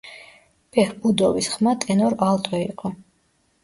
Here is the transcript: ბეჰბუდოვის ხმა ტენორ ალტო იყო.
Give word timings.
ბეჰბუდოვის 0.77 1.51
ხმა 1.59 1.77
ტენორ 1.87 2.19
ალტო 2.33 2.67
იყო. 2.67 2.97